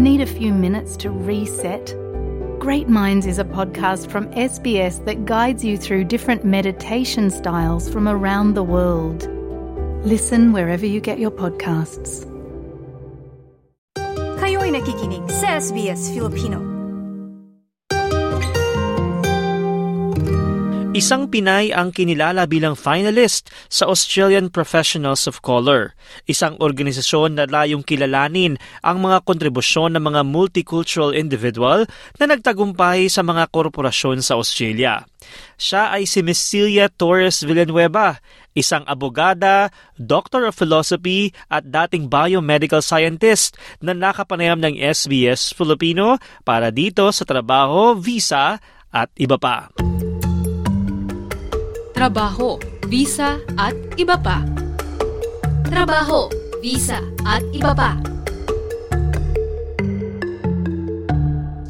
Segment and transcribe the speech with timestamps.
[0.00, 1.94] Need a few minutes to reset?
[2.58, 8.08] Great Minds is a podcast from SBS that guides you through different meditation styles from
[8.08, 9.28] around the world.
[10.02, 12.24] Listen wherever you get your podcasts.
[14.40, 16.69] Kayo'y nakikinig sa SBS Filipino.
[20.90, 25.94] Isang Pinay ang kinilala bilang finalist sa Australian Professionals of Color,
[26.26, 31.86] isang organisasyon na layong kilalanin ang mga kontribusyon ng mga multicultural individual
[32.18, 35.06] na nagtagumpay sa mga korporasyon sa Australia.
[35.54, 38.18] Siya ay si Miss Celia Torres Villanueva,
[38.58, 46.74] isang abogada, Doctor of Philosophy at dating biomedical scientist na nakapanayam ng SBS Filipino para
[46.74, 48.58] dito sa trabaho, visa
[48.90, 49.70] at iba pa
[52.00, 52.56] trabaho,
[52.88, 54.40] visa at iba pa.
[55.68, 56.32] Trabaho,
[56.64, 56.96] visa
[57.28, 58.00] at iba pa.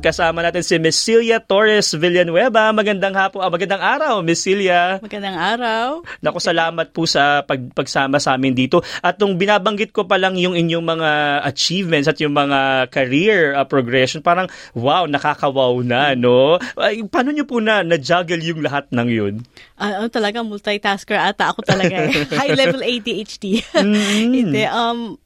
[0.00, 2.72] Kasama natin si Miss Celia Torres Villanueva.
[2.72, 4.96] Magandang hapon, ah, magandang araw, Miss Celia.
[4.96, 6.00] Magandang araw.
[6.24, 8.80] Naku, salamat po sa pag, pagsama sa amin dito.
[9.04, 11.10] At nung binabanggit ko pa lang yung inyong mga
[11.52, 16.56] achievements at yung mga career uh, progression, parang wow, nakakawaw na, no?
[16.80, 19.34] Ay, paano nyo po na na-juggle yung lahat ng yun?
[19.76, 22.08] Uh, talaga multitasker ata ako talaga.
[22.08, 22.24] Eh.
[22.40, 23.60] High level ADHD.
[23.76, 24.32] Mm-hmm.
[24.48, 25.20] Hindi, um,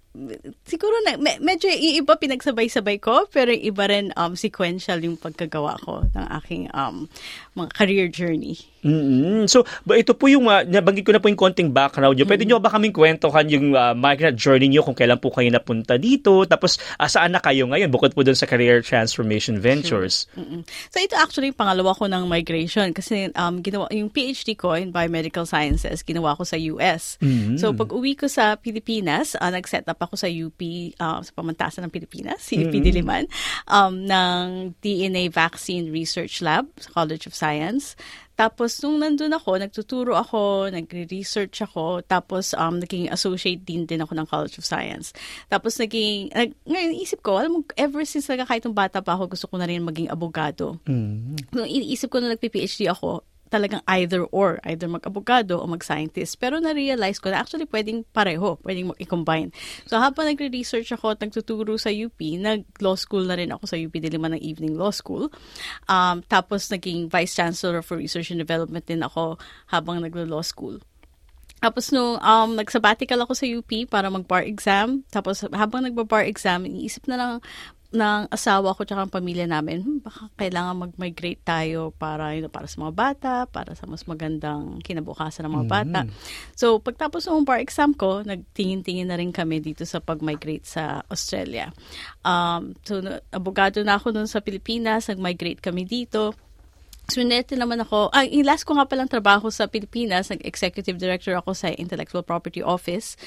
[0.62, 6.06] siguro na me, medyo iiba pinagsabay-sabay ko pero iba rin um sequential yung pagkagawa ko
[6.14, 7.10] ng aking um
[7.58, 8.73] mga career journey.
[8.84, 9.48] Mm-hmm.
[9.48, 12.28] So, ba ito po yung, uh, nabanggit ko na po yung konting background nyo.
[12.28, 12.60] Pwede mm-hmm.
[12.60, 16.44] nyo ba kaming kwentuhan yung uh, migrant journey nyo kung kailan po kayo napunta dito?
[16.44, 17.88] Tapos, uh, saan na kayo ngayon?
[17.88, 20.28] Bukod po dun sa Career Transformation Ventures.
[20.28, 20.44] Sure.
[20.44, 20.60] Mm-hmm.
[20.92, 24.92] So, ito actually yung pangalawa ko ng migration kasi um, ginawa, yung PhD ko in
[24.92, 27.16] Biomedical Sciences, ginawa ko sa US.
[27.24, 27.56] Mm-hmm.
[27.56, 30.60] So, pag uwi ko sa Pilipinas, uh, nag-set up ako sa UP,
[31.00, 32.84] uh, sa pamantasan ng Pilipinas, si UP mm-hmm.
[32.84, 33.24] Diliman,
[33.64, 37.96] um, ng DNA Vaccine Research Lab sa College of Science.
[38.34, 44.12] Tapos, nung nandun ako, nagtuturo ako, nagre-research ako, tapos um, naging associate dean din ako
[44.18, 45.14] ng College of Science.
[45.46, 49.14] Tapos, naging, nag, ngayon, isip ko, alam mo, ever since naga kahit nung bata pa
[49.14, 50.82] ako, gusto ko na rin maging abogado.
[50.90, 51.54] Mm-hmm.
[51.54, 53.22] Nung iniisip ko na nagpi-PhD ako,
[53.54, 56.42] talagang either or, either mag-abogado o mag-scientist.
[56.42, 59.54] Pero na-realize ko na actually pwedeng pareho, pwedeng i-combine.
[59.86, 63.94] So habang nagre-research ako at nagtuturo sa UP, nag-law school na rin ako sa UP
[63.94, 65.30] Diliman ng Evening Law School.
[65.86, 69.38] Um, tapos naging Vice Chancellor for Research and Development din ako
[69.70, 70.82] habang naglo-law school.
[71.64, 77.08] Tapos nung um, nag-sabbatical ako sa UP para mag-bar exam, tapos habang nagba-bar exam, iniisip
[77.08, 77.32] na lang
[77.94, 82.50] ng asawa ko tsaka ang pamilya namin, hmm, baka kailangan mag-migrate tayo para you know,
[82.50, 86.00] para sa mga bata, para sa mas magandang kinabukasan ng mga bata.
[86.02, 86.58] Mm-hmm.
[86.58, 91.70] So, pagtapos ng bar exam ko, nagtingin-tingin na rin kami dito sa pag-migrate sa Australia.
[92.26, 92.98] Um, so,
[93.30, 96.34] abogado na ako noon sa Pilipinas, nag-migrate kami dito.
[97.04, 101.52] Swinete naman ako, ah, yung last ko nga palang trabaho sa Pilipinas, nag-executive director ako
[101.52, 103.20] sa Intellectual Property Office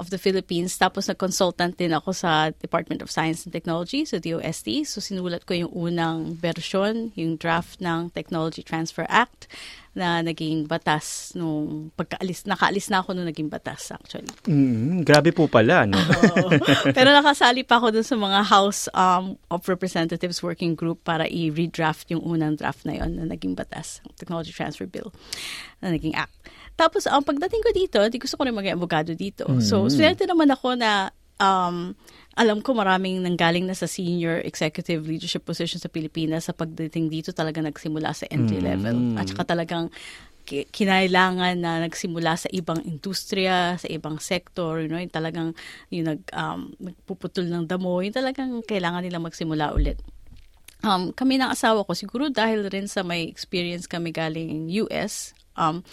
[0.00, 0.76] of the Philippines.
[0.78, 4.88] Tapos nag-consultant din ako sa Department of Science and Technology, so DOST.
[4.88, 9.48] So sinulat ko yung unang version, yung draft ng Technology Transfer Act
[9.92, 14.28] na naging batas nung pagkaalis, nakaalis na ako nung naging batas actually.
[14.48, 16.00] Mm, grabe po pala, no?
[16.96, 22.08] Pero nakasali pa ako dun sa mga House um, of Representatives Working Group para i-redraft
[22.08, 25.12] yung unang draft na yon na naging batas, Technology Transfer Bill,
[25.84, 26.32] na naging act.
[26.74, 29.44] Tapos, ang um, pagdating ko dito, di gusto ko rin maging abogado dito.
[29.44, 29.64] Mm-hmm.
[29.64, 31.12] So, swerte naman ako na
[31.42, 31.92] um,
[32.32, 37.36] alam ko maraming nanggaling na sa senior executive leadership position sa Pilipinas sa pagdating dito
[37.36, 38.96] talaga nagsimula sa entry level.
[38.96, 39.20] Mm.
[39.20, 39.92] At saka talagang
[40.48, 45.54] kinailangan na nagsimula sa ibang industriya, sa ibang sector, you know, yung talagang
[45.92, 50.02] yung nag, um, nagpuputol ng damo, yung talagang kailangan nila magsimula ulit.
[50.82, 55.86] Um, kami ng asawa ko, siguro dahil rin sa may experience kami galing US, um,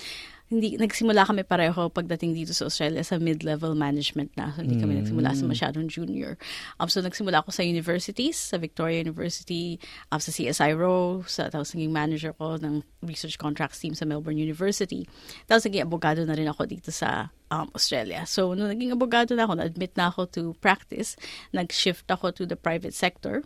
[0.49, 4.49] hindi nagsimula kami pareho pagdating dito sa Australia sa mid-level management na.
[4.57, 4.99] So, hindi kami mm.
[5.05, 6.41] nagsimula sa masyadong junior.
[6.81, 9.77] Um, so, nagsimula ako sa universities, sa Victoria University,
[10.09, 15.05] um, sa CSIRO, sa, tapos naging manager ko ng research contracts team sa Melbourne University.
[15.45, 18.25] Tapos naging abogado na rin ako dito sa um, Australia.
[18.25, 21.13] So, nung naging abogado na ako, na-admit na ako to practice,
[21.53, 23.45] nag-shift ako to the private sector.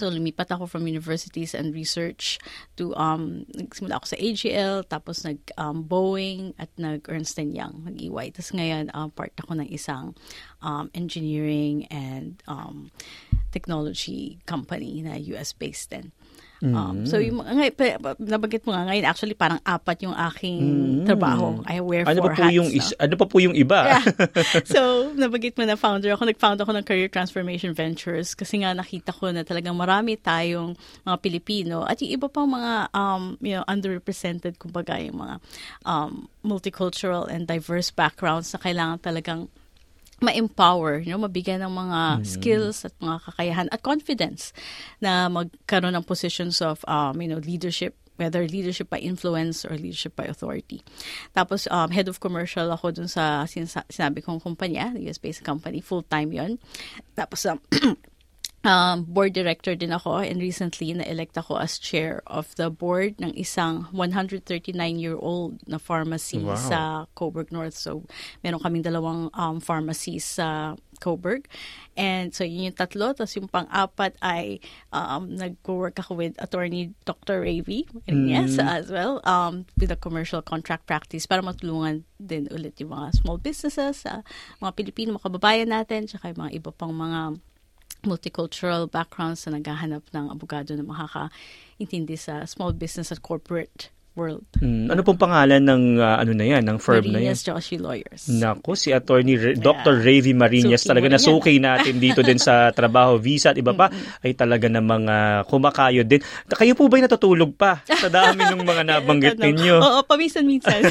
[0.00, 2.40] So, lumipat ako from universities and research
[2.80, 8.00] to, um, nagsimula ako sa AGL, tapos nag um, Boeing at nag Ernst Young, nag
[8.00, 8.32] EY.
[8.32, 10.16] Tapos ngayon, um, part ako ng isang
[10.64, 12.88] um, engineering and um,
[13.52, 16.16] technology company na US-based din.
[16.60, 17.72] Um, so, yung, ngay-
[18.20, 20.60] nabanggit mo nga ngayon, actually, parang apat yung aking
[21.08, 21.64] trabaho.
[21.64, 22.56] I wear Ano four pa po hats.
[22.56, 22.76] yung no?
[22.76, 23.80] is- ano pa po yung iba?
[23.88, 24.04] Yeah.
[24.76, 24.80] so,
[25.16, 26.28] nabanggit mo na founder ako.
[26.28, 30.76] Nag-found ako ng Career Transformation Ventures kasi nga nakita ko na talagang marami tayong
[31.08, 35.40] mga Pilipino at yung iba pang mga um, you know, underrepresented, kumbaga yung mga
[35.88, 39.48] um, multicultural and diverse backgrounds na kailangan talagang
[40.20, 44.52] ma-empower, you know, mabigyan ng mga skills at mga kakayahan at confidence
[45.00, 50.12] na magkaroon ng positions of um, you know, leadership whether leadership by influence or leadership
[50.12, 50.84] by authority.
[51.32, 56.28] Tapos, um, head of commercial ako dun sa sinasa- sinabi kong kumpanya, US-based company, full-time
[56.36, 56.60] yon
[57.16, 57.56] Tapos, um,
[58.64, 63.32] um, board director din ako and recently na-elect ako as chair of the board ng
[63.32, 66.56] isang 139-year-old na pharmacy Wow.
[66.56, 66.78] sa
[67.16, 67.76] Coburg North.
[67.76, 68.04] So,
[68.44, 71.48] meron kaming dalawang um, pharmacies sa Coburg.
[71.96, 73.16] And so, yun yung tatlo.
[73.16, 74.60] Tapos yung pang-apat ay
[74.92, 77.40] um, nag-work ako with attorney Dr.
[77.40, 82.92] Ravi yes, as well um, with a commercial contract practice para matulungan din ulit yung
[82.92, 84.20] mga small businesses, sa
[84.60, 87.40] mga Pilipino, mga kababayan natin, tsaka yung mga iba pang mga
[88.02, 94.42] multicultural backgrounds na naghahanap ng abogado na makakaintindi sa small business at corporate world.
[94.58, 97.32] Hmm, ano pong pangalan ng ah, ano na yan, ng firm na yan?
[97.32, 98.26] Marinas Joshi Lawyers.
[98.26, 100.02] Nako, si Attorney Re- Dr.
[100.02, 103.88] Ravi Marinas Suki talaga yan, nasukay natin dito din sa trabaho, visa at iba pa
[104.26, 106.20] ay talaga namang ah, kumakayod din.
[106.50, 109.78] Kayo po ba'y natutulog pa sa dami ng mga nabanggit ninyo?
[109.78, 110.90] Oo, paminsan-minsan.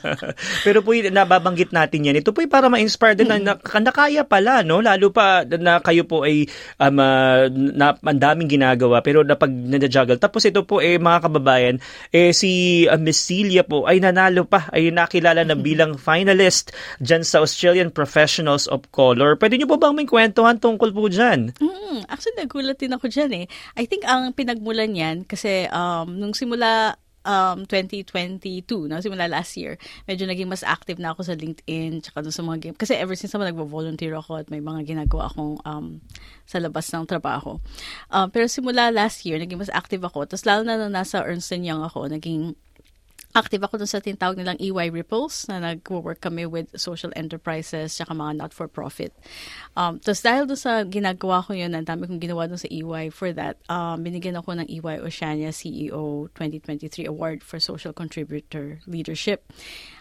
[0.66, 2.18] Pero po nababanggit natin yan.
[2.18, 4.82] Ito po para ma-inspire din na, na, na kaya pala, no?
[4.82, 6.50] Lalo pa na kayo po ay
[6.82, 10.18] um, ah, na, ang daming ginagawa pero napag nadajuggle.
[10.18, 11.76] Tapos ito po eh mga kababayan,
[12.10, 12.55] eh si
[12.90, 17.90] uh, Miss Celia po ay nanalo pa, ay nakilala na bilang finalist dyan sa Australian
[17.90, 19.38] Professionals of Color.
[19.38, 21.54] Pwede niyo po bang may kwentuhan tungkol po dyan?
[21.56, 23.46] Mm, actually, nagulat din ako dyan eh.
[23.78, 29.74] I think ang pinagmulan yan, kasi um, nung simula um, 2022, no, simula last year,
[30.06, 32.76] medyo naging mas active na ako sa LinkedIn, tsaka dun sa mga game.
[32.78, 35.98] Kasi ever since naman nagvo-volunteer ako at may mga ginagawa akong um,
[36.46, 37.58] sa labas ng trabaho.
[38.08, 40.30] Um, pero simula last year, naging mas active ako.
[40.30, 42.54] Tapos lalo na nung nasa Ernst Young ako, naging
[43.36, 48.16] active ako dun sa tinatawag nilang EY Ripples na nag-work kami with social enterprises tsaka
[48.16, 49.12] mga not-for-profit.
[49.76, 53.12] Um, Tapos dahil dun sa ginagawa ko yun, ang dami kong ginawa dun sa EY
[53.12, 59.44] for that, um, binigyan ako ng EY Oceania CEO 2023 Award for Social Contributor Leadership.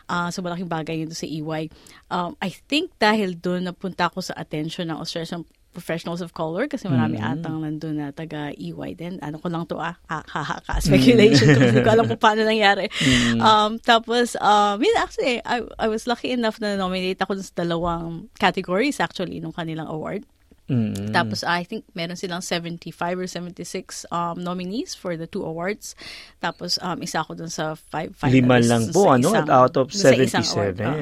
[0.07, 1.67] Uh, so malaking bagay yun sa EY.
[2.13, 5.43] Um, I think dahil dun napunta ako sa attention ng Australian
[5.75, 9.19] professionals of color kasi marami atang nandun na taga EY din.
[9.19, 11.59] Ano ko lang to ah, ha, ha, ha, ka, speculation to.
[11.59, 12.87] Hindi ko alam kung paano nangyari.
[13.35, 18.31] Um, tapos, um, yun, actually, I, I was lucky enough na nominate ako sa dalawang
[18.39, 20.23] categories actually nung kanilang award.
[20.65, 21.13] Mm.
[21.13, 22.89] Tapos I think meron silang 75
[23.21, 25.93] or 76 um, nominees for the two awards.
[26.41, 28.33] Tapos um, isa ako dun sa five finalists.
[28.33, 29.29] Lima lang po, ano?
[29.29, 30.57] isang- out of sa isang 77.
[30.57, 30.97] award, oh.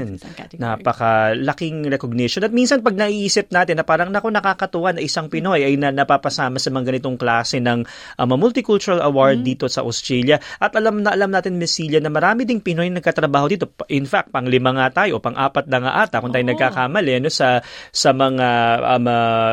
[0.59, 2.43] Napakalaking recognition.
[2.43, 6.59] At minsan pag naiisip natin na parang naku nakakatuwa na isang Pinoy ay na, napapasama
[6.59, 7.87] sa mga ganitong klase ng
[8.19, 9.47] um, multicultural award Mm-hmm.
[9.47, 10.37] dito sa Australia.
[10.59, 13.71] At alam na alam natin, Miss Celia, na marami ding Pinoy na nagkatrabaho dito.
[13.87, 16.51] In fact, pang lima nga tayo o pang apat na nga ata kung tayo Oo.
[16.51, 18.47] nagkakamali ano, sa, sa mga
[18.83, 19.07] um,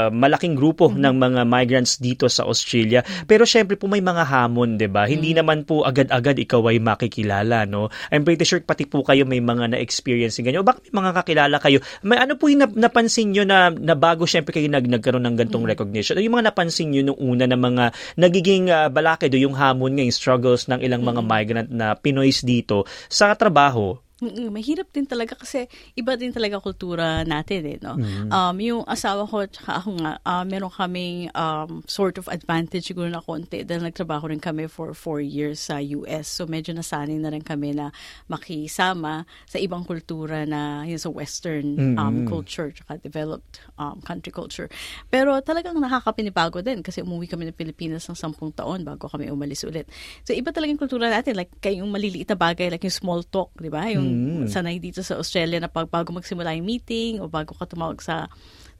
[0.09, 1.03] malaking grupo Mm-hmm.
[1.05, 3.05] ng mga migrants dito sa Australia.
[3.29, 5.05] Pero syempre po may mga hamon, 'di ba?
[5.05, 5.41] Hindi Mm-hmm.
[5.45, 7.93] naman po agad-agad ikaw ay makikilala, no?
[8.09, 10.63] I'm pretty sure pati po kayo may mga na-experience ganyan.
[10.63, 11.79] O bakit may mga kakilala kayo?
[12.01, 15.37] May ano po yung nap- napansin nyo na, na bago syempre kayo nag, nagkaroon ng
[15.37, 15.73] gantong Mm-hmm.
[15.77, 16.15] recognition?
[16.17, 17.85] Ano yung mga napansin nyo nung una na mga
[18.17, 21.27] nagiging uh, balakid o yung hamon ngayong struggles ng ilang mga Mm-hmm.
[21.27, 23.99] migrant na Pinoys dito sa trabaho?
[24.21, 25.65] Mm, mahirap din talaga kasi
[25.97, 27.97] iba din talaga kultura natin eh, no?
[27.97, 28.29] Mm-hmm.
[28.29, 33.09] Um, yung asawa ko at ako nga, uh, meron kaming um, sort of advantage siguro
[33.09, 36.29] na konti dahil nagtrabaho rin kami for four years sa US.
[36.29, 37.89] So medyo nasanay na rin kami na
[38.29, 44.69] makisama sa ibang kultura na yun sa western um, culture tsaka developed um, country culture.
[45.09, 49.65] Pero talagang nakakapinibago din kasi umuwi kami ng Pilipinas ng sampung taon bago kami umalis
[49.65, 49.89] ulit.
[50.29, 51.41] So iba talaga yung kultura natin.
[51.41, 53.89] Like kayong maliliit na bagay, like yung small talk, di ba?
[53.89, 54.10] Yung
[54.47, 58.27] sanay dito sa Australia na pag bago magsimula yung meeting o bago ka tumawag sa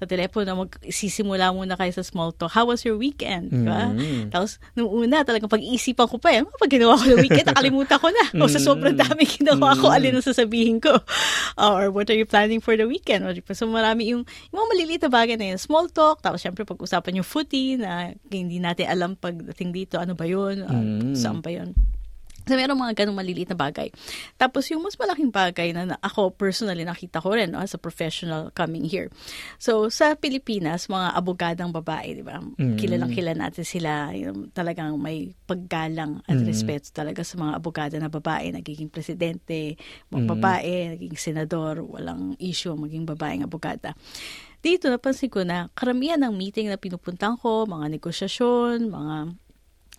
[0.01, 2.57] sa telepono, magsisimula muna kayo sa small talk.
[2.57, 3.53] How was your weekend?
[3.53, 3.93] Di ba?
[4.33, 8.01] Tapos, nung una, talagang pag-iisipan ko pa, eh, "Ah, pag ginawa ko ng weekend, nakalimutan
[8.01, 8.25] ko na.
[8.41, 10.97] O sa sobrang dami ginawa ko, alin ang sasabihin ko?
[11.61, 13.29] or what are you planning for the weekend?
[13.29, 15.61] Or, so, marami yung, yung mga maliliit na bagay na yun.
[15.61, 20.25] Small talk, tapos syempre pag-usapan yung footy na hindi natin alam pagdating dito, ano ba
[20.25, 20.65] yun?
[20.65, 21.77] Uh, Saan ba yun?
[22.49, 23.93] So, meron mga ganong maliliit na bagay.
[24.41, 27.81] Tapos, yung mas malaking bagay na, na ako personally nakita ko rin no, as a
[27.81, 29.13] professional coming here.
[29.61, 32.41] So, sa Pilipinas, mga abogadang babae, di ba?
[32.41, 32.77] Mm.
[32.81, 34.11] Kilalang kilala natin sila.
[34.17, 36.47] Yung, talagang may paggalang at mm.
[36.49, 38.51] respeto talaga sa mga abogada na babae.
[38.51, 39.77] Nagiging presidente,
[40.09, 40.31] mga mm.
[40.33, 43.93] babae, naging senador, walang issue maging babaeng abogada
[44.61, 49.17] dito napansin ko na karamihan ng meeting na pinupuntahan ko, mga negosasyon, mga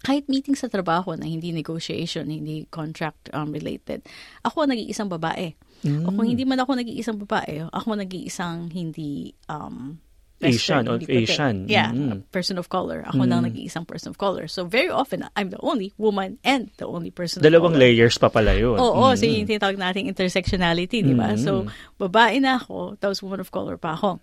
[0.01, 4.01] kahit meeting sa trabaho na hindi negotiation, hindi contract um, related,
[4.41, 5.53] ako nag-iisang babae.
[5.85, 6.05] Mm.
[6.05, 9.97] O kung hindi man ako nag-iisang babae, ako nag-iisang hindi um,
[10.41, 11.69] Asian or Asian.
[11.69, 12.25] Yeah, mm.
[12.33, 13.05] person of color.
[13.05, 13.29] Ako mm.
[13.29, 14.49] lang nag-iisang person of color.
[14.49, 17.85] So very often, I'm the only woman and the only person Dalawang of color.
[17.85, 18.77] layers pa pala yun.
[18.81, 19.17] Oo, mm.
[19.17, 21.37] so yung tinatawag nating intersectionality, di ba?
[21.37, 21.41] Mm.
[21.41, 21.69] So,
[22.01, 24.17] babae na ako, tapos woman of color pa ako.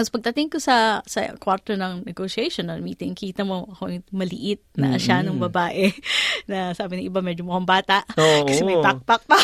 [0.00, 4.96] Tapos pagdating ko sa sa kwarto ng negotiation or meeting, kita mo ako maliit na
[4.96, 5.02] mm-hmm.
[5.04, 5.92] siya nung babae
[6.48, 8.48] na sabi ng iba medyo mukhang bata Oo.
[8.48, 9.36] kasi may backpack pa.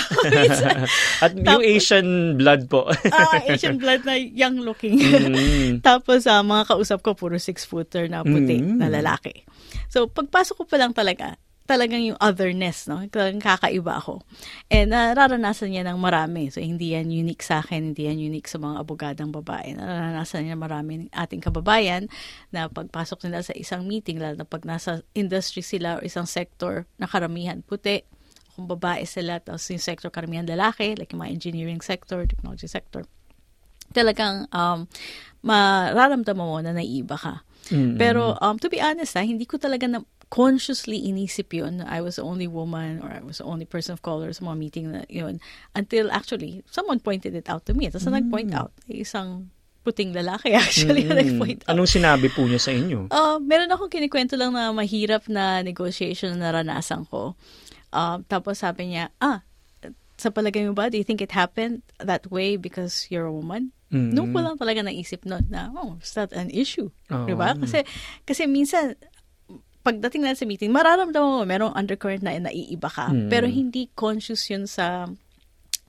[1.28, 2.88] At yung Asian blood po.
[3.12, 4.96] ah, Asian blood na young looking.
[4.96, 5.84] Mm-hmm.
[5.84, 8.80] Tapos uh, mga kausap ko puro six footer na puti mm-hmm.
[8.80, 9.44] na lalaki.
[9.92, 13.02] So pagpasok ko pa lang talaga, talagang yung otherness, no?
[13.10, 14.22] Talagang kakaiba ako.
[14.70, 16.48] And nararanasan niya ng marami.
[16.54, 19.74] So, hindi yan unique sa akin, hindi yan unique sa mga abogadang babae.
[19.74, 22.06] Nararanasan niya marami ng ating kababayan
[22.54, 26.86] na pagpasok nila sa isang meeting, lalo na pag nasa industry sila o isang sector
[26.96, 28.06] na karamihan puti,
[28.56, 33.04] kung babae sila, tapos yung sector karamihan lalaki, like yung mga engineering sector, technology sector,
[33.92, 34.88] talagang um,
[35.44, 37.45] mararamdaman mo na naiiba ka.
[37.70, 37.98] Mm-hmm.
[37.98, 42.18] Pero um, to be honest, ha, hindi ko talaga na consciously inisip yun I was
[42.18, 45.06] the only woman or I was the only person of color sa mga meeting na
[45.06, 45.38] yun
[45.78, 47.86] until actually someone pointed it out to me.
[47.90, 48.18] Tapos mm.
[48.18, 49.50] nag-point out, isang
[49.86, 51.14] puting lalaki actually mm.
[51.14, 51.78] nag-point out.
[51.78, 53.06] Anong sinabi po niya sa inyo?
[53.14, 57.38] Uh, meron akong kinikwento lang na mahirap na negotiation na naranasan ko.
[57.94, 59.46] Uh, tapos sabi niya, ah,
[60.16, 63.75] sa palagay mo ba, do you think it happened that way because you're a woman?
[63.86, 64.12] Mm-hmm.
[64.12, 66.90] Noon ko lang talaga naisip noon na, oh, is that an issue?
[67.10, 67.26] Oh.
[67.26, 67.54] Diba?
[67.54, 67.86] Kasi,
[68.26, 68.98] kasi minsan,
[69.86, 73.14] pagdating na sa meeting, mararamdaman mo merong undercurrent na naiiba ka.
[73.14, 73.30] Mm.
[73.30, 75.06] Pero hindi conscious yun sa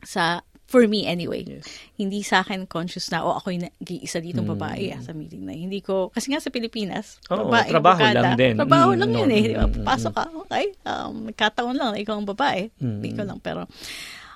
[0.05, 1.47] sa for me anyway.
[1.47, 1.65] Yes.
[1.95, 4.53] Hindi sa akin conscious na, oh, ako yung nag-iisa ditong mm.
[4.53, 5.55] babae ah, sa meeting na.
[5.55, 8.53] Hindi ko, kasi nga sa Pilipinas, Oo, babae, trabaho bukada, lang din.
[8.59, 9.43] Trabaho mm, lang no, yun eh.
[9.55, 9.65] Diba?
[9.87, 12.67] Pasok ka, okay, um, nagkataon lang na ikaw ang babae.
[12.83, 12.99] Mm.
[12.99, 13.63] Ikaw lang, pero,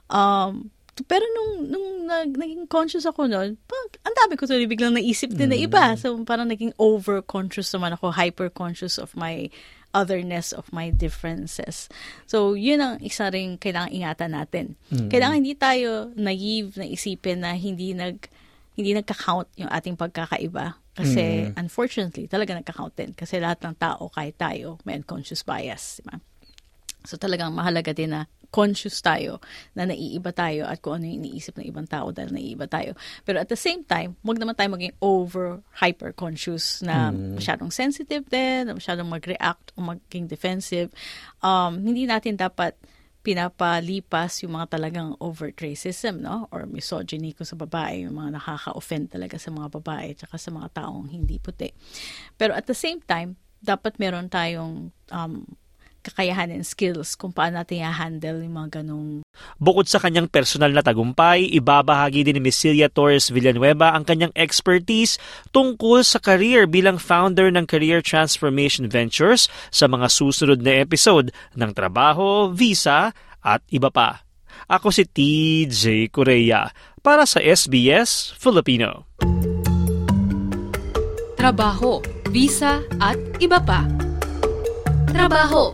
[0.07, 0.71] um,
[1.07, 3.55] pero nung, nung nag, naging conscious ako noon,
[4.03, 5.53] ang dami ko tuloy biglang naisip din mm.
[5.55, 5.83] na iba.
[5.95, 9.47] So, parang naging over-conscious naman ako, hyper-conscious of my
[9.91, 11.91] otherness of my differences.
[12.27, 14.65] So, yun ang isa rin kailangan ingatan natin.
[14.91, 15.07] Mm.
[15.11, 18.19] Kailangan hindi tayo naive na isipin na hindi nag
[18.75, 20.79] hindi nagka-count yung ating pagkakaiba.
[20.91, 21.59] Kasi, mm.
[21.59, 23.11] unfortunately, talaga nagka-count din.
[23.15, 25.99] Kasi lahat ng tao, kahit tayo, may unconscious bias.
[25.99, 26.19] Diba?
[27.05, 29.39] So, talagang mahalaga din na conscious tayo
[29.73, 32.93] na naiiba tayo at kung ano yung iniisip ng ibang tao dahil naiiba tayo.
[33.23, 37.39] Pero at the same time, wag naman tayo maging over hyper conscious na mm.
[37.39, 40.91] masyadong sensitive din, na masyadong mag-react o maging defensive.
[41.39, 42.75] Um, hindi natin dapat
[43.21, 46.49] pinapalipas yung mga talagang overt racism, no?
[46.49, 50.69] Or misogyny ko sa babae, yung mga nakaka-offend talaga sa mga babae at sa mga
[50.73, 51.69] taong hindi puti.
[52.35, 55.45] Pero at the same time, dapat meron tayong um,
[56.01, 59.21] kakayahan and skills kung paano natin i-handle yung mga ganong...
[59.61, 64.33] Bukod sa kanyang personal na tagumpay, ibabahagi din ni Miss Celia Torres Villanueva ang kanyang
[64.33, 65.21] expertise
[65.53, 71.71] tungkol sa career bilang founder ng Career Transformation Ventures sa mga susunod na episode ng
[71.71, 74.25] Trabaho, Visa at iba pa.
[74.71, 76.69] Ako si TJ Korea
[77.01, 79.09] para sa SBS Filipino.
[81.41, 83.89] Trabaho, visa at iba pa.
[85.09, 85.73] Trabaho,